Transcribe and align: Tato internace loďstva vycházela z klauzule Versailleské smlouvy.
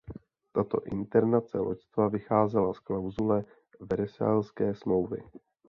Tato 0.53 0.83
internace 0.83 1.57
loďstva 1.59 2.07
vycházela 2.07 2.73
z 2.73 2.79
klauzule 2.79 3.45
Versailleské 3.79 4.75
smlouvy. 4.75 5.23